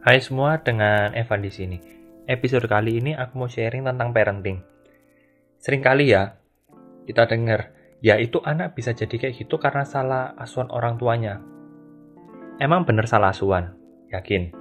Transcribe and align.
Hai 0.00 0.16
semua, 0.24 0.56
dengan 0.64 1.12
Evan 1.12 1.44
di 1.44 1.52
sini. 1.52 1.76
Episode 2.24 2.64
kali 2.64 3.04
ini 3.04 3.12
aku 3.12 3.36
mau 3.36 3.52
sharing 3.52 3.84
tentang 3.84 4.16
parenting. 4.16 4.64
Sering 5.60 5.84
kali 5.84 6.08
ya 6.08 6.40
kita 7.04 7.28
dengar, 7.28 7.76
ya 8.00 8.16
itu 8.16 8.40
anak 8.40 8.72
bisa 8.72 8.96
jadi 8.96 9.12
kayak 9.12 9.36
gitu 9.36 9.60
karena 9.60 9.84
salah 9.84 10.32
asuhan 10.40 10.72
orang 10.72 10.96
tuanya. 10.96 11.44
Emang 12.56 12.88
bener 12.88 13.04
salah 13.04 13.28
asuhan? 13.28 13.76
Yakin? 14.08 14.56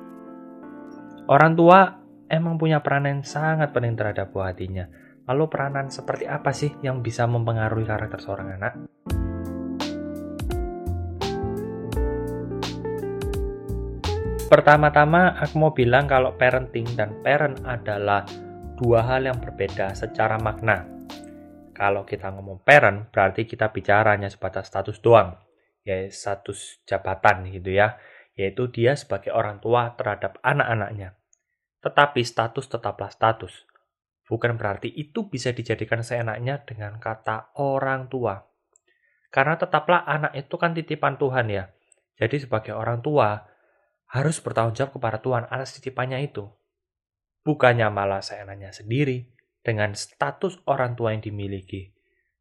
Orang 1.31 1.55
tua 1.55 2.03
emang 2.27 2.59
punya 2.59 2.83
peranan 2.83 3.23
sangat 3.23 3.71
penting 3.71 3.95
terhadap 3.95 4.35
buah 4.35 4.51
hatinya. 4.51 4.91
Lalu 5.23 5.47
peranan 5.47 5.87
seperti 5.87 6.27
apa 6.27 6.51
sih 6.51 6.75
yang 6.83 6.99
bisa 6.99 7.23
mempengaruhi 7.31 7.87
karakter 7.87 8.19
seorang 8.19 8.59
anak? 8.59 8.75
Pertama-tama 14.49 15.37
aku 15.37 15.61
mau 15.61 15.77
bilang 15.77 16.09
kalau 16.09 16.33
parenting 16.33 16.97
dan 16.97 17.21
parent 17.21 17.61
adalah 17.69 18.25
dua 18.81 19.05
hal 19.05 19.29
yang 19.29 19.37
berbeda 19.37 19.93
secara 19.93 20.41
makna. 20.41 20.89
Kalau 21.77 22.01
kita 22.01 22.33
ngomong 22.33 22.65
parent, 22.65 23.13
berarti 23.13 23.45
kita 23.45 23.69
bicaranya 23.69 24.25
sebatas 24.25 24.65
status 24.65 24.97
doang, 25.05 25.37
yaitu 25.85 26.09
status 26.17 26.81
jabatan 26.89 27.45
gitu 27.53 27.77
ya, 27.77 28.01
yaitu 28.33 28.65
dia 28.73 28.97
sebagai 28.97 29.37
orang 29.37 29.61
tua 29.61 29.93
terhadap 29.93 30.41
anak-anaknya. 30.41 31.13
Tetapi 31.85 32.25
status 32.25 32.73
tetaplah 32.73 33.13
status. 33.13 33.69
Bukan 34.25 34.57
berarti 34.57 34.89
itu 34.89 35.29
bisa 35.29 35.53
dijadikan 35.53 36.01
seenaknya 36.01 36.65
dengan 36.65 36.97
kata 36.97 37.53
orang 37.61 38.09
tua. 38.09 38.49
Karena 39.29 39.61
tetaplah 39.61 40.09
anak 40.09 40.33
itu 40.33 40.57
kan 40.57 40.73
titipan 40.73 41.21
Tuhan 41.21 41.53
ya. 41.53 41.69
Jadi 42.17 42.49
sebagai 42.49 42.73
orang 42.73 43.05
tua, 43.05 43.45
harus 44.09 44.41
bertanggung 44.41 44.73
jawab 44.73 44.97
kepada 44.97 45.17
Tuhan 45.21 45.43
atas 45.49 45.77
titipannya 45.77 46.25
itu. 46.25 46.49
Bukannya 47.45 47.87
malah 47.93 48.25
seenaknya 48.25 48.73
sendiri 48.73 49.29
dengan 49.61 49.93
status 49.93 50.59
orang 50.65 50.97
tua 50.97 51.13
yang 51.13 51.21
dimiliki. 51.21 51.93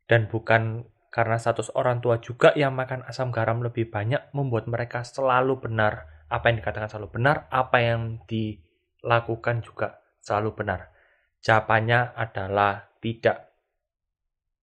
Dan 0.09 0.33
bukan 0.33 0.89
karena 1.13 1.37
status 1.37 1.69
orang 1.77 2.01
tua 2.01 2.21
juga 2.21 2.57
yang 2.57 2.73
makan 2.73 3.05
asam 3.05 3.29
garam 3.29 3.61
lebih 3.61 3.93
banyak 3.93 4.33
membuat 4.33 4.65
mereka 4.69 5.05
selalu 5.05 5.61
benar. 5.61 6.25
Apa 6.29 6.53
yang 6.53 6.61
dikatakan 6.61 6.89
selalu 6.89 7.21
benar, 7.21 7.49
apa 7.49 7.77
yang 7.81 8.21
dilakukan 8.29 9.65
juga 9.65 10.01
selalu 10.21 10.57
benar. 10.57 10.93
Jawabannya 11.41 12.17
adalah 12.17 12.93
tidak. 13.01 13.49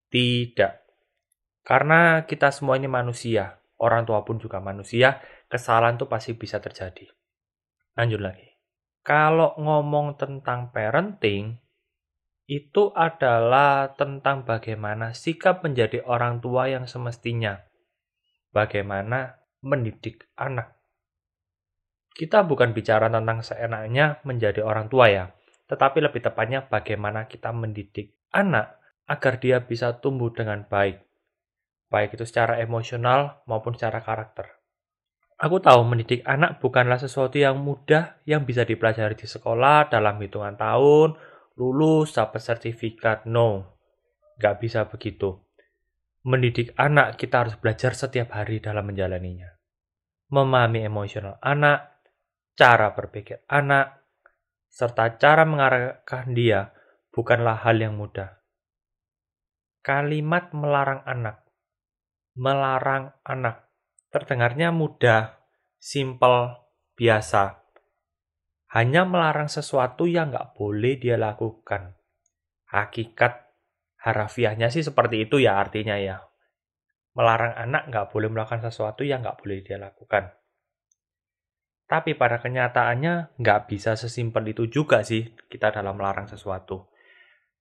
Tidak. 0.10 0.74
Karena 1.66 2.26
kita 2.30 2.54
semua 2.54 2.78
ini 2.78 2.86
manusia, 2.86 3.58
orang 3.82 4.06
tua 4.06 4.22
pun 4.22 4.38
juga 4.38 4.62
manusia, 4.62 5.18
kesalahan 5.50 5.96
tuh 6.00 6.10
pasti 6.10 6.34
bisa 6.34 6.58
terjadi. 6.62 7.10
Lanjut 7.96 8.22
lagi. 8.22 8.56
Kalau 9.06 9.54
ngomong 9.62 10.18
tentang 10.18 10.74
parenting, 10.74 11.62
itu 12.46 12.94
adalah 12.94 13.94
tentang 13.98 14.46
bagaimana 14.46 15.14
sikap 15.18 15.66
menjadi 15.66 16.06
orang 16.06 16.42
tua 16.42 16.70
yang 16.70 16.86
semestinya. 16.86 17.58
Bagaimana 18.54 19.42
mendidik 19.66 20.30
anak. 20.38 20.78
Kita 22.16 22.46
bukan 22.48 22.72
bicara 22.72 23.12
tentang 23.12 23.44
seenaknya 23.44 24.24
menjadi 24.24 24.64
orang 24.64 24.88
tua 24.88 25.12
ya, 25.12 25.26
tetapi 25.68 26.00
lebih 26.00 26.24
tepatnya 26.24 26.64
bagaimana 26.64 27.28
kita 27.28 27.52
mendidik 27.52 28.16
anak 28.32 28.80
agar 29.06 29.42
dia 29.42 29.58
bisa 29.62 29.98
tumbuh 30.00 30.32
dengan 30.32 30.64
baik. 30.66 31.02
Baik 31.90 32.18
itu 32.18 32.26
secara 32.26 32.62
emosional 32.62 33.44
maupun 33.46 33.76
secara 33.78 34.02
karakter. 34.02 34.65
Aku 35.36 35.60
tahu 35.60 35.84
mendidik 35.84 36.24
anak 36.24 36.64
bukanlah 36.64 36.96
sesuatu 36.96 37.36
yang 37.36 37.60
mudah 37.60 38.24
yang 38.24 38.48
bisa 38.48 38.64
dipelajari 38.64 39.20
di 39.20 39.28
sekolah 39.28 39.92
dalam 39.92 40.16
hitungan 40.24 40.56
tahun, 40.56 41.20
lulus, 41.60 42.16
dapat 42.16 42.40
sertifikat. 42.40 43.28
No, 43.28 43.76
nggak 44.40 44.56
bisa 44.64 44.88
begitu. 44.88 45.44
Mendidik 46.24 46.72
anak 46.80 47.20
kita 47.20 47.44
harus 47.44 47.60
belajar 47.60 47.92
setiap 47.92 48.32
hari 48.32 48.64
dalam 48.64 48.88
menjalaninya. 48.88 49.52
Memahami 50.32 50.88
emosional 50.88 51.36
anak, 51.44 52.00
cara 52.56 52.96
berpikir 52.96 53.44
anak, 53.52 54.08
serta 54.72 55.20
cara 55.20 55.44
mengarahkan 55.44 56.32
dia 56.32 56.72
bukanlah 57.12 57.60
hal 57.60 57.76
yang 57.76 58.00
mudah. 58.00 58.40
Kalimat 59.84 60.56
melarang 60.56 61.04
anak, 61.04 61.44
melarang 62.40 63.12
anak 63.28 63.65
terdengarnya 64.16 64.72
mudah, 64.72 65.44
simple, 65.76 66.56
biasa. 66.96 67.68
Hanya 68.72 69.04
melarang 69.04 69.52
sesuatu 69.52 70.08
yang 70.08 70.32
nggak 70.32 70.56
boleh 70.56 70.96
dia 70.96 71.20
lakukan. 71.20 72.00
Hakikat 72.72 73.44
harafiahnya 74.00 74.72
sih 74.72 74.88
seperti 74.88 75.28
itu 75.28 75.44
ya 75.44 75.60
artinya 75.60 76.00
ya. 76.00 76.24
Melarang 77.12 77.60
anak 77.60 77.92
nggak 77.92 78.08
boleh 78.16 78.32
melakukan 78.32 78.64
sesuatu 78.64 79.04
yang 79.04 79.20
nggak 79.20 79.36
boleh 79.44 79.60
dia 79.68 79.76
lakukan. 79.76 80.32
Tapi 81.86 82.16
pada 82.16 82.40
kenyataannya 82.40 83.36
nggak 83.36 83.60
bisa 83.68 84.00
sesimpel 84.00 84.48
itu 84.48 84.72
juga 84.72 85.04
sih 85.04 85.28
kita 85.52 85.76
dalam 85.76 86.00
melarang 86.00 86.32
sesuatu. 86.32 86.88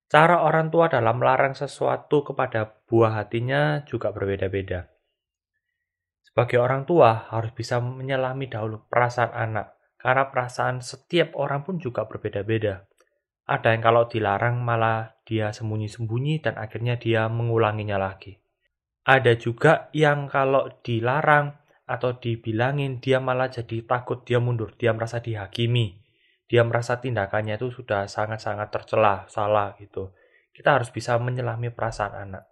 Cara 0.06 0.47
orang 0.47 0.71
tua 0.71 0.86
dalam 0.86 1.19
melarang 1.19 1.59
sesuatu 1.59 2.22
kepada 2.22 2.86
buah 2.86 3.19
hatinya 3.19 3.82
juga 3.82 4.15
berbeda-beda. 4.15 4.94
Sebagai 6.34 6.59
orang 6.59 6.83
tua 6.83 7.31
harus 7.31 7.55
bisa 7.55 7.78
menyelami 7.78 8.50
dahulu 8.50 8.83
perasaan 8.91 9.31
anak, 9.31 9.78
karena 10.03 10.34
perasaan 10.34 10.83
setiap 10.83 11.39
orang 11.39 11.62
pun 11.62 11.78
juga 11.78 12.11
berbeda-beda. 12.11 12.91
Ada 13.47 13.71
yang 13.71 13.87
kalau 13.87 14.11
dilarang 14.11 14.59
malah 14.59 15.15
dia 15.22 15.55
sembunyi-sembunyi 15.55 16.43
dan 16.43 16.59
akhirnya 16.59 16.99
dia 16.99 17.31
mengulanginya 17.31 18.03
lagi. 18.03 18.43
Ada 19.06 19.39
juga 19.39 19.95
yang 19.95 20.27
kalau 20.27 20.75
dilarang 20.83 21.55
atau 21.87 22.19
dibilangin 22.19 22.99
dia 22.99 23.22
malah 23.22 23.47
jadi 23.47 23.87
takut, 23.87 24.27
dia 24.27 24.43
mundur, 24.43 24.75
dia 24.75 24.91
merasa 24.91 25.22
dihakimi. 25.22 26.03
Dia 26.51 26.66
merasa 26.66 26.99
tindakannya 26.99 27.62
itu 27.62 27.71
sudah 27.71 28.11
sangat-sangat 28.11 28.75
tercela, 28.75 29.22
salah 29.31 29.78
gitu. 29.78 30.11
Kita 30.51 30.83
harus 30.83 30.91
bisa 30.91 31.15
menyelami 31.22 31.71
perasaan 31.71 32.27
anak. 32.27 32.51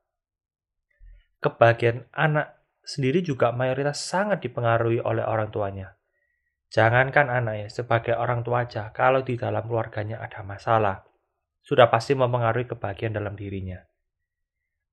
Kebagian 1.42 2.06
anak 2.14 2.61
sendiri 2.82 3.22
juga 3.22 3.54
mayoritas 3.54 4.02
sangat 4.02 4.42
dipengaruhi 4.42 4.98
oleh 5.02 5.22
orang 5.22 5.48
tuanya. 5.54 5.94
Jangankan 6.72 7.28
anak 7.28 7.54
ya, 7.66 7.68
sebagai 7.68 8.14
orang 8.16 8.42
tua 8.42 8.64
aja, 8.64 8.90
kalau 8.90 9.20
di 9.22 9.36
dalam 9.36 9.62
keluarganya 9.68 10.18
ada 10.24 10.40
masalah, 10.40 11.04
sudah 11.62 11.86
pasti 11.92 12.16
mempengaruhi 12.16 12.66
kebahagiaan 12.66 13.14
dalam 13.14 13.36
dirinya. 13.36 13.78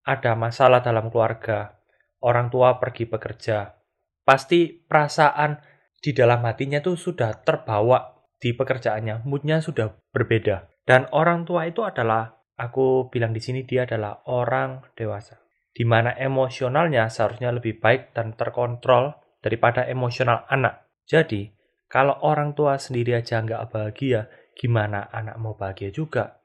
Ada 0.04 0.36
masalah 0.36 0.84
dalam 0.84 1.08
keluarga, 1.08 1.80
orang 2.20 2.52
tua 2.52 2.78
pergi 2.84 3.08
bekerja, 3.08 3.80
pasti 4.28 4.76
perasaan 4.76 5.56
di 6.00 6.12
dalam 6.12 6.44
hatinya 6.44 6.84
tuh 6.84 7.00
sudah 7.00 7.42
terbawa 7.48 8.28
di 8.40 8.52
pekerjaannya, 8.52 9.24
moodnya 9.24 9.64
sudah 9.64 9.92
berbeda. 10.12 10.68
Dan 10.84 11.08
orang 11.16 11.48
tua 11.48 11.64
itu 11.64 11.88
adalah, 11.88 12.44
aku 12.60 13.08
bilang 13.08 13.32
di 13.32 13.40
sini 13.40 13.64
dia 13.64 13.88
adalah 13.88 14.20
orang 14.28 14.84
dewasa 15.00 15.49
di 15.70 15.86
mana 15.86 16.18
emosionalnya 16.18 17.08
seharusnya 17.08 17.54
lebih 17.54 17.78
baik 17.78 18.12
dan 18.18 18.34
terkontrol 18.34 19.16
daripada 19.40 19.86
emosional 19.86 20.46
anak. 20.50 20.90
Jadi, 21.06 21.50
kalau 21.90 22.18
orang 22.26 22.54
tua 22.54 22.78
sendiri 22.78 23.18
aja 23.18 23.42
nggak 23.42 23.74
bahagia, 23.74 24.30
gimana 24.54 25.10
anak 25.10 25.36
mau 25.42 25.56
bahagia 25.58 25.90
juga? 25.90 26.42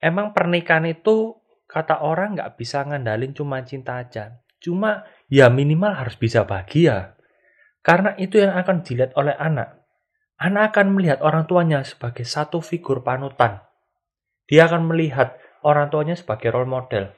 Emang 0.00 0.32
pernikahan 0.32 0.86
itu 0.88 1.36
kata 1.66 2.04
orang 2.04 2.38
nggak 2.38 2.54
bisa 2.56 2.84
ngandalin 2.86 3.34
cuma 3.34 3.60
cinta 3.66 4.00
aja. 4.00 4.40
Cuma 4.62 5.04
ya 5.28 5.52
minimal 5.52 5.92
harus 5.92 6.16
bisa 6.16 6.46
bahagia. 6.46 7.18
Karena 7.84 8.16
itu 8.16 8.40
yang 8.40 8.56
akan 8.56 8.82
dilihat 8.82 9.12
oleh 9.18 9.36
anak. 9.36 9.84
Anak 10.36 10.76
akan 10.76 10.96
melihat 10.96 11.24
orang 11.24 11.48
tuanya 11.48 11.80
sebagai 11.80 12.28
satu 12.28 12.60
figur 12.60 13.00
panutan. 13.00 13.64
Dia 14.46 14.68
akan 14.68 14.92
melihat 14.92 15.36
orang 15.64 15.88
tuanya 15.88 16.14
sebagai 16.14 16.52
role 16.52 16.68
model 16.68 17.10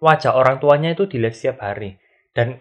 wajah 0.00 0.32
orang 0.34 0.58
tuanya 0.58 0.96
itu 0.96 1.06
dilihat 1.06 1.36
setiap 1.36 1.62
hari. 1.62 2.00
Dan 2.32 2.58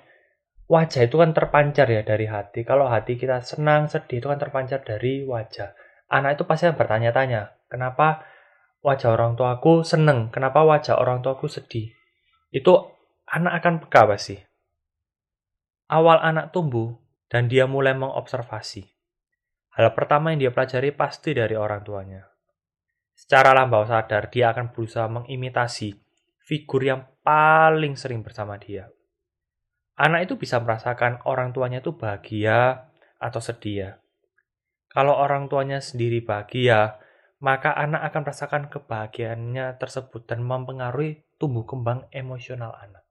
wajah 0.70 1.08
itu 1.08 1.16
kan 1.18 1.32
terpancar 1.32 1.88
ya 1.90 2.04
dari 2.04 2.28
hati. 2.28 2.68
Kalau 2.68 2.86
hati 2.92 3.16
kita 3.16 3.42
senang 3.42 3.88
sedih 3.88 4.22
itu 4.22 4.28
kan 4.28 4.38
terpancar 4.38 4.84
dari 4.84 5.24
wajah. 5.26 5.74
Anak 6.12 6.38
itu 6.38 6.44
pasti 6.46 6.70
bertanya-tanya 6.70 7.72
kenapa 7.72 8.28
wajah 8.84 9.16
orang 9.16 9.34
tuaku 9.40 9.82
seneng? 9.82 10.30
Kenapa 10.30 10.62
wajah 10.68 11.00
orang 11.00 11.24
tuaku 11.24 11.48
sedih? 11.48 11.90
Itu 12.52 12.92
anak 13.26 13.64
akan 13.64 13.74
peka 13.88 14.04
pasti. 14.06 14.38
Awal 15.90 16.22
anak 16.22 16.54
tumbuh 16.54 16.98
dan 17.30 17.50
dia 17.50 17.66
mulai 17.66 17.98
mengobservasi. 17.98 18.86
Hal 19.78 19.94
pertama 19.94 20.34
yang 20.34 20.50
dia 20.50 20.52
pelajari 20.52 20.92
pasti 20.94 21.34
dari 21.34 21.54
orang 21.54 21.82
tuanya. 21.86 22.26
Secara 23.14 23.54
lambau 23.54 23.86
sadar 23.86 24.34
dia 24.34 24.50
akan 24.54 24.74
berusaha 24.74 25.06
mengimitasi 25.06 26.09
figur 26.50 26.82
yang 26.82 27.06
paling 27.22 27.94
sering 27.94 28.26
bersama 28.26 28.58
dia. 28.58 28.90
Anak 30.02 30.26
itu 30.26 30.34
bisa 30.42 30.58
merasakan 30.58 31.22
orang 31.30 31.54
tuanya 31.54 31.86
itu 31.86 31.94
bahagia 31.94 32.90
atau 33.22 33.38
sedia. 33.38 34.02
Kalau 34.90 35.14
orang 35.14 35.46
tuanya 35.46 35.78
sendiri 35.78 36.26
bahagia, 36.26 36.98
maka 37.46 37.78
anak 37.78 38.10
akan 38.10 38.22
merasakan 38.26 38.64
kebahagiaannya 38.74 39.78
tersebut 39.78 40.26
dan 40.26 40.42
mempengaruhi 40.42 41.22
tumbuh 41.38 41.70
kembang 41.70 42.10
emosional 42.10 42.74
anak. 42.74 43.06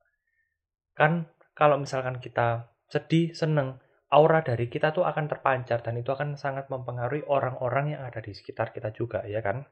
Kan 0.98 1.30
kalau 1.54 1.78
misalkan 1.78 2.18
kita 2.18 2.74
sedih, 2.90 3.30
seneng, 3.38 3.78
aura 4.10 4.42
dari 4.42 4.66
kita 4.66 4.90
tuh 4.90 5.06
akan 5.06 5.30
terpancar 5.30 5.86
dan 5.86 5.94
itu 5.94 6.10
akan 6.10 6.34
sangat 6.34 6.66
mempengaruhi 6.66 7.22
orang-orang 7.30 7.94
yang 7.94 8.02
ada 8.02 8.18
di 8.18 8.34
sekitar 8.34 8.74
kita 8.74 8.90
juga, 8.90 9.22
ya 9.30 9.38
kan? 9.38 9.62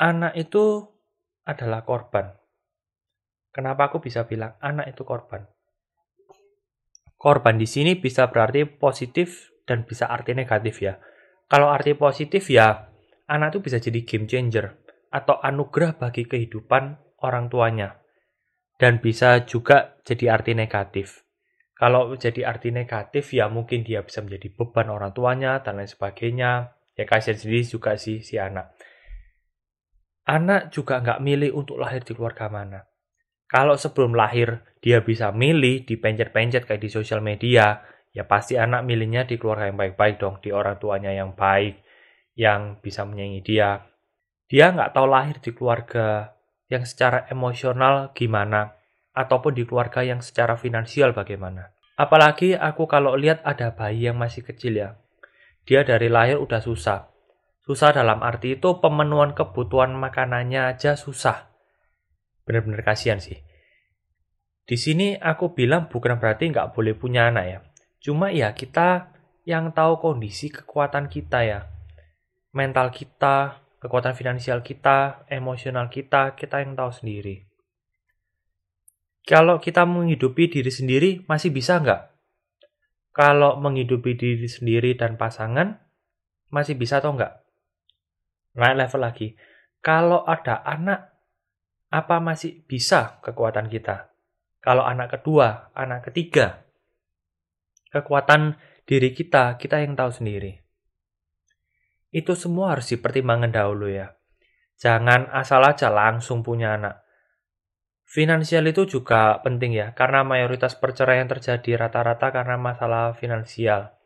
Anak 0.00 0.32
itu 0.40 0.95
adalah 1.46 1.86
korban. 1.86 2.34
Kenapa 3.54 3.88
aku 3.88 4.04
bisa 4.04 4.28
bilang 4.28 4.58
anak 4.60 4.92
itu 4.92 5.06
korban? 5.06 5.46
Korban 7.16 7.56
di 7.56 7.64
sini 7.64 7.96
bisa 7.96 8.28
berarti 8.28 8.68
positif 8.68 9.56
dan 9.64 9.88
bisa 9.88 10.12
arti 10.12 10.36
negatif 10.36 10.84
ya. 10.84 11.00
Kalau 11.48 11.72
arti 11.72 11.96
positif 11.96 12.52
ya, 12.52 12.92
anak 13.30 13.56
itu 13.56 13.58
bisa 13.64 13.80
jadi 13.80 14.04
game 14.04 14.28
changer 14.28 14.76
atau 15.08 15.40
anugerah 15.40 15.96
bagi 15.96 16.28
kehidupan 16.28 17.00
orang 17.24 17.48
tuanya. 17.48 17.96
Dan 18.76 19.00
bisa 19.00 19.48
juga 19.48 19.96
jadi 20.04 20.36
arti 20.36 20.52
negatif. 20.52 21.24
Kalau 21.72 22.12
jadi 22.16 22.44
arti 22.44 22.68
negatif 22.72 23.32
ya 23.32 23.48
mungkin 23.48 23.84
dia 23.84 24.04
bisa 24.04 24.20
menjadi 24.20 24.52
beban 24.52 24.92
orang 24.92 25.16
tuanya 25.16 25.64
dan 25.64 25.80
lain 25.80 25.88
sebagainya. 25.88 26.76
Ya 26.96 27.04
kasihan 27.08 27.40
sendiri 27.40 27.64
juga 27.64 27.96
sih 27.96 28.20
si 28.20 28.36
anak. 28.36 28.76
Anak 30.26 30.74
juga 30.74 30.98
nggak 30.98 31.22
milih 31.22 31.54
untuk 31.54 31.78
lahir 31.78 32.02
di 32.02 32.12
keluarga 32.12 32.50
mana 32.50 32.82
kalau 33.46 33.78
sebelum 33.78 34.18
lahir 34.18 34.66
dia 34.82 34.98
bisa 35.06 35.30
milih 35.30 35.86
di 35.86 35.94
pencet-pencet 35.94 36.66
kayak 36.66 36.82
di 36.82 36.90
sosial 36.90 37.22
media, 37.22 37.78
ya 38.10 38.26
pasti 38.26 38.58
anak 38.58 38.82
milihnya 38.82 39.22
di 39.22 39.38
keluarga 39.38 39.70
yang 39.70 39.78
baik-baik 39.78 40.18
dong, 40.18 40.42
di 40.42 40.50
orang 40.50 40.82
tuanya 40.82 41.14
yang 41.14 41.38
baik, 41.38 41.78
yang 42.34 42.82
bisa 42.82 43.06
menyayangi 43.06 43.40
dia. 43.46 43.86
Dia 44.50 44.74
nggak 44.74 44.98
tahu 44.98 45.06
lahir 45.06 45.38
di 45.38 45.50
keluarga 45.54 46.34
yang 46.66 46.82
secara 46.82 47.30
emosional 47.30 48.10
gimana, 48.18 48.74
ataupun 49.14 49.54
di 49.54 49.62
keluarga 49.62 50.02
yang 50.02 50.18
secara 50.18 50.58
finansial 50.58 51.14
bagaimana. 51.14 51.70
Apalagi 51.94 52.58
aku 52.58 52.90
kalau 52.90 53.14
lihat 53.14 53.46
ada 53.46 53.70
bayi 53.70 54.10
yang 54.10 54.18
masih 54.18 54.42
kecil 54.42 54.74
ya, 54.74 54.98
dia 55.62 55.86
dari 55.86 56.10
lahir 56.10 56.42
udah 56.42 56.58
susah. 56.58 57.14
Susah 57.66 57.90
dalam 57.90 58.22
arti 58.22 58.54
itu 58.54 58.78
pemenuhan 58.78 59.34
kebutuhan 59.34 59.90
makanannya 59.98 60.70
aja 60.70 60.94
susah 60.94 61.56
benar-benar 62.46 62.86
kasihan 62.86 63.18
sih. 63.18 63.42
Di 64.66 64.78
sini 64.78 65.18
aku 65.18 65.52
bilang 65.52 65.90
bukan 65.90 66.16
berarti 66.16 66.54
nggak 66.54 66.72
boleh 66.72 66.94
punya 66.94 67.28
anak 67.28 67.44
ya. 67.44 67.58
Cuma 67.98 68.30
ya 68.30 68.54
kita 68.54 69.10
yang 69.42 69.74
tahu 69.74 69.98
kondisi 69.98 70.50
kekuatan 70.50 71.10
kita 71.10 71.42
ya. 71.42 71.60
Mental 72.54 72.94
kita, 72.94 73.62
kekuatan 73.82 74.14
finansial 74.14 74.62
kita, 74.62 75.26
emosional 75.28 75.90
kita, 75.90 76.38
kita 76.38 76.62
yang 76.62 76.78
tahu 76.78 76.90
sendiri. 76.94 77.46
Kalau 79.26 79.58
kita 79.58 79.82
menghidupi 79.82 80.46
diri 80.46 80.70
sendiri, 80.70 81.10
masih 81.26 81.50
bisa 81.50 81.82
nggak? 81.82 82.14
Kalau 83.10 83.58
menghidupi 83.58 84.14
diri 84.14 84.46
sendiri 84.46 84.94
dan 84.94 85.18
pasangan, 85.18 85.82
masih 86.50 86.78
bisa 86.78 87.02
atau 87.02 87.10
nggak? 87.10 87.45
Naik 88.56 88.76
level 88.76 89.00
lagi. 89.04 89.28
Kalau 89.84 90.24
ada 90.24 90.64
anak 90.64 91.12
apa 91.92 92.16
masih 92.18 92.64
bisa 92.64 93.20
kekuatan 93.22 93.68
kita? 93.68 94.10
Kalau 94.64 94.82
anak 94.82 95.20
kedua, 95.20 95.70
anak 95.78 96.10
ketiga, 96.10 96.66
kekuatan 97.94 98.58
diri 98.82 99.14
kita, 99.14 99.54
kita 99.60 99.78
yang 99.78 99.94
tahu 99.94 100.10
sendiri. 100.10 100.58
Itu 102.10 102.34
semua 102.34 102.74
harus 102.74 102.90
dipertimbangkan 102.90 103.54
dahulu 103.54 103.86
ya. 103.86 104.16
Jangan 104.76 105.30
asal 105.30 105.62
aja 105.62 105.92
langsung 105.92 106.42
punya 106.42 106.74
anak. 106.74 107.06
Finansial 108.06 108.62
itu 108.66 108.86
juga 108.86 109.38
penting 109.42 109.74
ya, 109.74 109.90
karena 109.94 110.22
mayoritas 110.22 110.78
perceraian 110.78 111.26
terjadi 111.26 111.86
rata-rata 111.86 112.30
karena 112.30 112.54
masalah 112.54 113.14
finansial. 113.14 113.98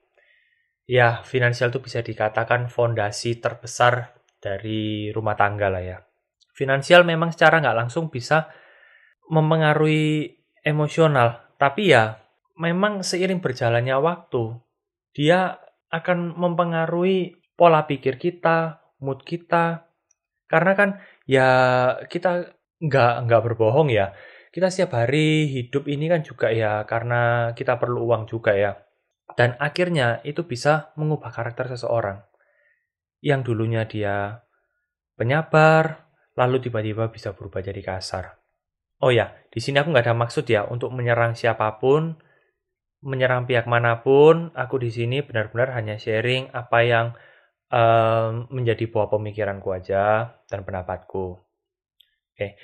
Ya, 0.89 1.21
finansial 1.23 1.71
itu 1.71 1.85
bisa 1.85 2.01
dikatakan 2.01 2.73
fondasi 2.73 3.39
terbesar 3.39 4.20
dari 4.41 5.13
rumah 5.13 5.37
tangga 5.37 5.69
lah 5.69 5.85
ya. 5.85 5.99
Finansial 6.57 7.05
memang 7.05 7.31
secara 7.31 7.61
nggak 7.61 7.79
langsung 7.87 8.09
bisa 8.09 8.51
mempengaruhi 9.31 10.35
emosional, 10.67 11.55
tapi 11.61 11.95
ya 11.95 12.19
memang 12.59 13.01
seiring 13.01 13.39
berjalannya 13.39 13.97
waktu, 13.97 14.59
dia 15.15 15.57
akan 15.93 16.37
mempengaruhi 16.37 17.41
pola 17.55 17.85
pikir 17.85 18.17
kita, 18.17 18.81
mood 19.05 19.23
kita. 19.23 19.89
Karena 20.51 20.73
kan 20.75 20.91
ya 21.29 21.49
kita 22.11 22.57
nggak 22.81 23.13
nggak 23.29 23.43
berbohong 23.45 23.93
ya. 23.93 24.17
Kita 24.51 24.67
setiap 24.67 24.99
hari 24.99 25.47
hidup 25.47 25.87
ini 25.87 26.11
kan 26.11 26.27
juga 26.27 26.51
ya 26.51 26.83
karena 26.89 27.53
kita 27.55 27.79
perlu 27.79 28.03
uang 28.09 28.27
juga 28.27 28.57
ya. 28.57 28.75
Dan 29.39 29.55
akhirnya 29.63 30.19
itu 30.27 30.43
bisa 30.43 30.91
mengubah 30.99 31.31
karakter 31.31 31.71
seseorang. 31.71 32.30
Yang 33.21 33.53
dulunya 33.53 33.85
dia 33.85 34.41
penyabar, 35.17 36.09
lalu 36.37 36.65
tiba-tiba 36.65 37.13
bisa 37.13 37.37
berubah 37.37 37.61
jadi 37.61 37.81
kasar. 37.85 38.41
Oh 39.01 39.13
ya, 39.13 39.33
di 39.49 39.61
sini 39.61 39.81
aku 39.81 39.93
nggak 39.93 40.09
ada 40.09 40.17
maksud 40.17 40.45
ya 40.49 40.65
untuk 40.69 40.93
menyerang 40.93 41.33
siapa 41.33 41.81
pun, 41.81 42.21
menyerang 43.01 43.49
pihak 43.49 43.65
mana 43.65 44.01
pun. 44.05 44.53
Aku 44.53 44.77
di 44.77 44.93
sini 44.93 45.25
benar-benar 45.25 45.73
hanya 45.77 45.97
sharing 45.97 46.53
apa 46.53 46.79
yang 46.85 47.07
um, 47.73 48.49
menjadi 48.53 48.85
buah 48.89 49.09
pemikiranku 49.09 49.73
aja 49.73 50.37
dan 50.49 50.61
pendapatku. 50.65 51.41
Oke, 52.37 52.57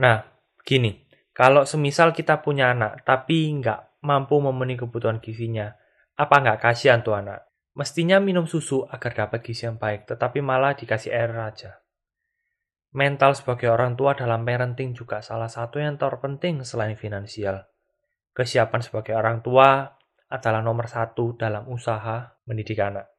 nah 0.00 0.24
gini, 0.64 1.04
kalau 1.32 1.64
semisal 1.64 2.12
kita 2.12 2.44
punya 2.44 2.72
anak 2.72 3.04
tapi 3.04 3.48
nggak 3.60 4.04
mampu 4.04 4.36
memenuhi 4.40 4.80
kebutuhan 4.84 5.20
gizinya, 5.24 5.72
apa 6.16 6.34
nggak 6.44 6.60
kasihan 6.60 7.00
tuh 7.00 7.16
anak? 7.16 7.48
Mestinya 7.74 8.22
minum 8.22 8.46
susu 8.46 8.86
agar 8.86 9.26
dapat 9.26 9.42
gizi 9.42 9.66
yang 9.66 9.82
baik, 9.82 10.06
tetapi 10.06 10.38
malah 10.38 10.78
dikasih 10.78 11.10
air 11.10 11.34
aja. 11.34 11.82
Mental 12.94 13.34
sebagai 13.34 13.66
orang 13.66 13.98
tua 13.98 14.14
dalam 14.14 14.46
parenting 14.46 14.94
juga 14.94 15.18
salah 15.18 15.50
satu 15.50 15.82
yang 15.82 15.98
terpenting 15.98 16.62
selain 16.62 16.94
finansial. 16.94 17.66
Kesiapan 18.30 18.78
sebagai 18.78 19.18
orang 19.18 19.42
tua 19.42 19.90
adalah 20.30 20.62
nomor 20.62 20.86
satu 20.86 21.34
dalam 21.34 21.66
usaha 21.66 22.38
mendidik 22.46 22.78
anak. 22.78 23.10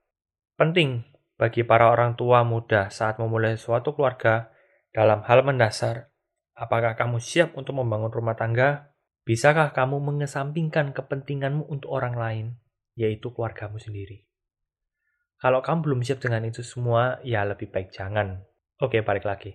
Penting 0.56 1.04
bagi 1.36 1.68
para 1.68 1.92
orang 1.92 2.16
tua 2.16 2.48
muda 2.48 2.88
saat 2.88 3.20
memulai 3.20 3.60
suatu 3.60 3.92
keluarga 3.92 4.56
dalam 4.96 5.20
hal 5.28 5.44
mendasar, 5.44 6.16
apakah 6.56 6.96
kamu 6.96 7.20
siap 7.20 7.52
untuk 7.60 7.76
membangun 7.76 8.16
rumah 8.16 8.40
tangga? 8.40 8.96
Bisakah 9.28 9.76
kamu 9.76 10.00
mengesampingkan 10.00 10.96
kepentinganmu 10.96 11.68
untuk 11.68 11.92
orang 11.92 12.16
lain, 12.16 12.46
yaitu 12.96 13.36
keluargamu 13.36 13.76
sendiri? 13.76 14.24
Kalau 15.46 15.62
kamu 15.62 15.86
belum 15.86 16.00
siap 16.02 16.26
dengan 16.26 16.42
itu 16.50 16.66
semua, 16.66 17.22
ya 17.22 17.46
lebih 17.46 17.70
baik 17.70 17.94
jangan. 17.94 18.42
Oke, 18.82 19.06
balik 19.06 19.30
lagi. 19.30 19.54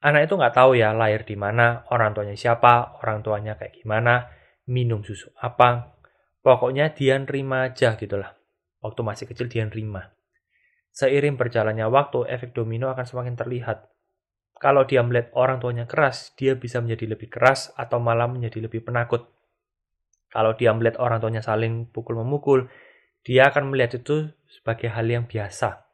Anak 0.00 0.24
itu 0.24 0.40
nggak 0.40 0.56
tahu 0.56 0.80
ya 0.80 0.96
lahir 0.96 1.28
di 1.28 1.36
mana, 1.36 1.84
orang 1.92 2.16
tuanya 2.16 2.32
siapa, 2.32 2.96
orang 3.04 3.20
tuanya 3.20 3.52
kayak 3.60 3.84
gimana, 3.84 4.32
minum 4.64 5.04
susu 5.04 5.28
apa. 5.36 5.92
Pokoknya 6.40 6.96
dia 6.96 7.20
nerima 7.20 7.68
aja 7.68 8.00
gitu 8.00 8.16
lah. 8.16 8.32
Waktu 8.80 9.00
masih 9.04 9.28
kecil 9.28 9.52
dia 9.52 9.68
nerima. 9.68 10.08
Seiring 10.88 11.36
berjalannya 11.36 11.84
waktu, 11.92 12.24
efek 12.24 12.56
domino 12.56 12.88
akan 12.88 13.04
semakin 13.04 13.36
terlihat. 13.36 13.92
Kalau 14.56 14.88
dia 14.88 15.04
melihat 15.04 15.36
orang 15.36 15.60
tuanya 15.60 15.84
keras, 15.84 16.32
dia 16.32 16.56
bisa 16.56 16.80
menjadi 16.80 17.12
lebih 17.12 17.28
keras 17.28 17.76
atau 17.76 18.00
malah 18.00 18.24
menjadi 18.24 18.64
lebih 18.64 18.88
penakut. 18.88 19.28
Kalau 20.32 20.56
dia 20.56 20.72
melihat 20.72 20.96
orang 20.96 21.20
tuanya 21.20 21.44
saling 21.44 21.92
pukul-memukul, 21.92 22.72
dia 23.26 23.52
akan 23.52 23.72
melihat 23.72 24.00
itu 24.00 24.32
sebagai 24.48 24.88
hal 24.90 25.06
yang 25.06 25.24
biasa. 25.28 25.84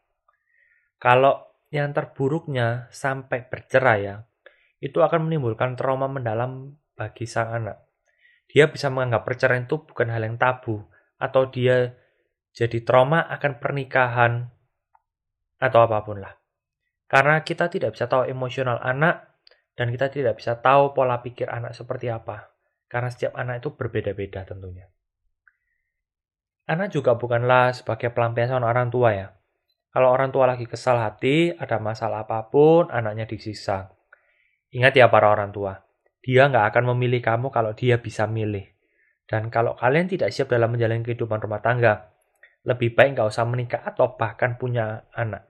Kalau 0.97 1.47
yang 1.75 1.91
terburuknya 1.93 2.87
sampai 2.95 3.45
bercerai 3.47 3.99
ya, 4.07 4.23
itu 4.79 5.03
akan 5.03 5.27
menimbulkan 5.27 5.75
trauma 5.75 6.07
mendalam 6.07 6.79
bagi 6.95 7.27
sang 7.27 7.53
anak. 7.53 7.83
Dia 8.47 8.71
bisa 8.71 8.89
menganggap 8.89 9.27
perceraian 9.27 9.67
itu 9.67 9.83
bukan 9.83 10.09
hal 10.09 10.23
yang 10.23 10.39
tabu, 10.39 10.87
atau 11.19 11.51
dia 11.51 11.99
jadi 12.55 12.81
trauma 12.87 13.27
akan 13.27 13.59
pernikahan, 13.59 14.33
atau 15.59 15.79
apa 15.83 15.99
pun 16.07 16.23
lah. 16.23 16.33
Karena 17.11 17.43
kita 17.43 17.69
tidak 17.69 17.99
bisa 17.99 18.07
tahu 18.07 18.25
emosional 18.31 18.79
anak, 18.81 19.37
dan 19.77 19.93
kita 19.93 20.09
tidak 20.09 20.41
bisa 20.41 20.57
tahu 20.57 20.97
pola 20.97 21.21
pikir 21.21 21.53
anak 21.53 21.77
seperti 21.77 22.09
apa. 22.09 22.49
Karena 22.87 23.11
setiap 23.13 23.37
anak 23.37 23.61
itu 23.61 23.75
berbeda-beda 23.75 24.47
tentunya. 24.47 24.89
Anak 26.67 26.91
juga 26.91 27.15
bukanlah 27.15 27.71
sebagai 27.71 28.11
pelampiasan 28.11 28.67
orang 28.67 28.91
tua 28.91 29.15
ya. 29.15 29.29
Kalau 29.95 30.11
orang 30.11 30.35
tua 30.35 30.51
lagi 30.51 30.67
kesal 30.67 30.99
hati, 30.99 31.55
ada 31.55 31.79
masalah 31.79 32.27
apa 32.27 32.51
pun, 32.51 32.91
anaknya 32.91 33.25
disiksa. 33.25 33.95
Ingat 34.75 34.99
ya 34.99 35.07
para 35.09 35.31
orang 35.31 35.55
tua, 35.55 35.87
dia 36.21 36.51
nggak 36.51 36.75
akan 36.75 36.93
memilih 36.93 37.23
kamu 37.23 37.55
kalau 37.55 37.73
dia 37.73 38.03
bisa 38.03 38.27
milih. 38.27 38.67
Dan 39.31 39.49
kalau 39.49 39.79
kalian 39.79 40.11
tidak 40.11 40.35
siap 40.35 40.51
dalam 40.51 40.75
menjalani 40.75 41.07
kehidupan 41.07 41.39
rumah 41.39 41.63
tangga, 41.63 42.13
lebih 42.67 42.99
baik 42.99 43.15
nggak 43.15 43.31
usah 43.31 43.47
menikah 43.47 43.81
atau 43.87 44.19
bahkan 44.19 44.59
punya 44.59 45.07
anak. 45.15 45.47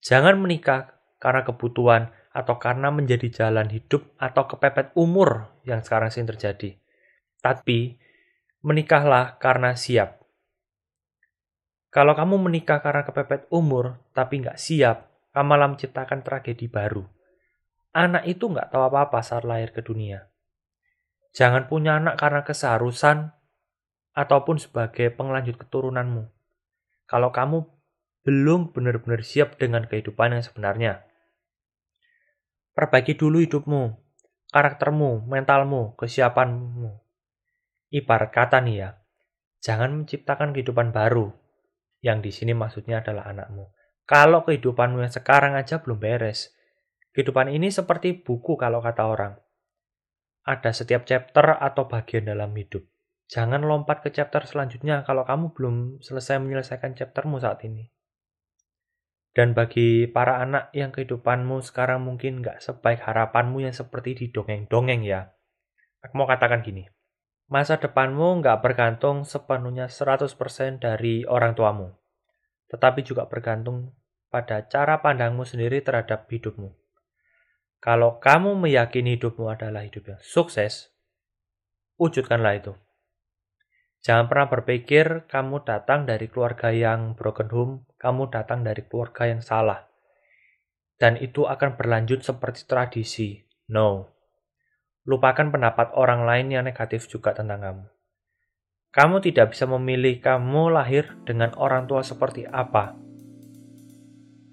Jangan 0.00 0.40
menikah 0.40 0.96
karena 1.20 1.44
kebutuhan 1.44 2.10
atau 2.32 2.56
karena 2.56 2.88
menjadi 2.88 3.28
jalan 3.28 3.68
hidup 3.68 4.16
atau 4.16 4.48
kepepet 4.48 4.96
umur 4.96 5.52
yang 5.68 5.84
sekarang 5.84 6.08
sering 6.08 6.32
terjadi. 6.32 6.80
Tapi, 7.44 8.00
menikahlah 8.64 9.36
karena 9.36 9.76
siap. 9.76 10.21
Kalau 11.92 12.16
kamu 12.16 12.40
menikah 12.48 12.80
karena 12.80 13.04
kepepet 13.04 13.52
umur, 13.52 14.00
tapi 14.16 14.40
nggak 14.40 14.56
siap, 14.56 15.12
kamu 15.36 15.44
malah 15.44 15.68
menciptakan 15.68 16.24
tragedi 16.24 16.64
baru. 16.64 17.04
Anak 17.92 18.24
itu 18.24 18.48
nggak 18.48 18.72
tahu 18.72 18.88
apa-apa 18.88 19.20
saat 19.20 19.44
lahir 19.44 19.76
ke 19.76 19.84
dunia. 19.84 20.24
Jangan 21.36 21.68
punya 21.68 22.00
anak 22.00 22.16
karena 22.16 22.48
keseharusan 22.48 23.36
ataupun 24.16 24.56
sebagai 24.56 25.12
pengelanjut 25.12 25.60
keturunanmu. 25.60 26.32
Kalau 27.04 27.28
kamu 27.28 27.68
belum 28.24 28.72
benar-benar 28.72 29.20
siap 29.20 29.60
dengan 29.60 29.84
kehidupan 29.84 30.32
yang 30.32 30.40
sebenarnya. 30.40 31.04
Perbaiki 32.72 33.20
dulu 33.20 33.44
hidupmu, 33.44 34.00
karaktermu, 34.48 35.28
mentalmu, 35.28 35.92
kesiapanmu. 36.00 37.04
Ibarat 37.92 38.32
kata 38.32 38.64
nih 38.64 38.76
ya, 38.80 38.90
jangan 39.60 39.92
menciptakan 39.92 40.56
kehidupan 40.56 40.96
baru, 40.96 41.41
yang 42.02 42.18
di 42.18 42.34
sini 42.34 42.52
maksudnya 42.52 43.00
adalah 43.00 43.30
anakmu. 43.30 43.70
Kalau 44.02 44.42
kehidupanmu 44.42 45.06
yang 45.06 45.14
sekarang 45.14 45.54
aja 45.54 45.78
belum 45.78 46.02
beres, 46.02 46.50
kehidupan 47.14 47.48
ini 47.54 47.70
seperti 47.70 48.18
buku 48.20 48.58
kalau 48.58 48.82
kata 48.82 49.06
orang. 49.06 49.34
Ada 50.42 50.74
setiap 50.74 51.06
chapter 51.06 51.54
atau 51.54 51.86
bagian 51.86 52.26
dalam 52.26 52.50
hidup. 52.58 52.82
Jangan 53.30 53.62
lompat 53.62 54.02
ke 54.02 54.10
chapter 54.10 54.42
selanjutnya 54.42 55.06
kalau 55.06 55.22
kamu 55.22 55.54
belum 55.54 55.76
selesai 56.02 56.42
menyelesaikan 56.42 56.98
chaptermu 56.98 57.38
saat 57.38 57.62
ini. 57.62 57.88
Dan 59.32 59.56
bagi 59.56 60.04
para 60.10 60.44
anak 60.44 60.68
yang 60.76 60.92
kehidupanmu 60.92 61.64
sekarang 61.64 62.04
mungkin 62.04 62.44
nggak 62.44 62.60
sebaik 62.60 63.00
harapanmu 63.00 63.64
yang 63.64 63.72
seperti 63.72 64.12
di 64.12 64.26
dongeng-dongeng 64.28 65.00
ya. 65.06 65.32
Aku 66.04 66.18
mau 66.20 66.28
katakan 66.28 66.60
gini, 66.60 66.84
Masa 67.52 67.76
depanmu 67.76 68.40
nggak 68.40 68.64
bergantung 68.64 69.28
sepenuhnya 69.28 69.84
100% 69.84 70.80
dari 70.80 71.28
orang 71.28 71.52
tuamu, 71.52 71.92
tetapi 72.72 73.04
juga 73.04 73.28
bergantung 73.28 73.92
pada 74.32 74.64
cara 74.72 75.04
pandangmu 75.04 75.44
sendiri 75.44 75.84
terhadap 75.84 76.32
hidupmu. 76.32 76.72
Kalau 77.76 78.16
kamu 78.24 78.56
meyakini 78.56 79.20
hidupmu 79.20 79.52
adalah 79.52 79.84
hidup 79.84 80.16
yang 80.16 80.22
sukses, 80.24 80.96
wujudkanlah 82.00 82.56
itu. 82.56 82.72
Jangan 84.00 84.32
pernah 84.32 84.48
berpikir 84.48 85.28
kamu 85.28 85.68
datang 85.68 86.08
dari 86.08 86.32
keluarga 86.32 86.72
yang 86.72 87.12
broken 87.12 87.52
home, 87.52 87.74
kamu 88.00 88.32
datang 88.32 88.64
dari 88.64 88.80
keluarga 88.88 89.28
yang 89.28 89.44
salah. 89.44 89.92
Dan 90.96 91.20
itu 91.20 91.44
akan 91.44 91.76
berlanjut 91.76 92.24
seperti 92.24 92.64
tradisi. 92.64 93.44
No, 93.68 94.08
Lupakan 95.02 95.50
pendapat 95.50 95.90
orang 95.98 96.22
lain 96.22 96.54
yang 96.54 96.62
negatif 96.62 97.10
juga 97.10 97.34
tentang 97.34 97.58
kamu. 97.58 97.84
Kamu 98.92 99.16
tidak 99.24 99.56
bisa 99.56 99.64
memilih 99.66 100.20
kamu 100.20 100.70
lahir 100.70 101.16
dengan 101.26 101.56
orang 101.58 101.88
tua 101.88 102.04
seperti 102.06 102.46
apa. 102.46 102.94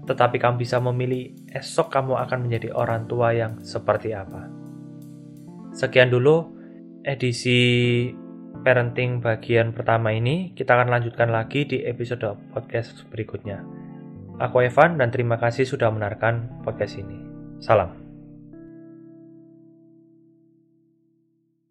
Tetapi 0.08 0.40
kamu 0.40 0.56
bisa 0.58 0.80
memilih 0.80 1.36
esok 1.54 1.92
kamu 1.92 2.18
akan 2.18 2.48
menjadi 2.48 2.74
orang 2.74 3.06
tua 3.06 3.36
yang 3.36 3.62
seperti 3.62 4.16
apa. 4.16 4.48
Sekian 5.76 6.10
dulu 6.10 6.50
edisi 7.06 7.60
parenting 8.66 9.22
bagian 9.22 9.76
pertama 9.76 10.16
ini. 10.16 10.56
Kita 10.58 10.74
akan 10.74 10.90
lanjutkan 10.98 11.30
lagi 11.30 11.70
di 11.70 11.86
episode 11.86 12.26
podcast 12.50 13.06
berikutnya. 13.14 13.62
Aku 14.40 14.64
Evan 14.64 14.98
dan 14.98 15.12
terima 15.12 15.36
kasih 15.36 15.68
sudah 15.68 15.92
menarikan 15.92 16.64
podcast 16.64 16.96
ini. 16.96 17.20
Salam. 17.60 18.09